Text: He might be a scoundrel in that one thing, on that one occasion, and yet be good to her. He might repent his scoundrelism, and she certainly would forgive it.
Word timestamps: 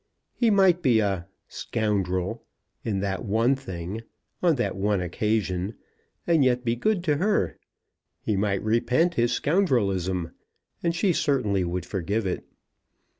He 0.33 0.49
might 0.49 0.81
be 0.81 0.99
a 0.99 1.27
scoundrel 1.47 2.43
in 2.83 3.01
that 3.01 3.23
one 3.23 3.55
thing, 3.55 4.01
on 4.41 4.55
that 4.55 4.75
one 4.75 4.99
occasion, 4.99 5.75
and 6.25 6.43
yet 6.43 6.65
be 6.65 6.75
good 6.75 7.03
to 7.03 7.17
her. 7.17 7.59
He 8.23 8.35
might 8.35 8.63
repent 8.63 9.13
his 9.13 9.31
scoundrelism, 9.31 10.31
and 10.81 10.95
she 10.95 11.13
certainly 11.13 11.63
would 11.63 11.85
forgive 11.85 12.25
it. 12.25 12.47